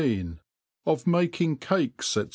[0.87, 2.21] OF MAKING CAKES, &c.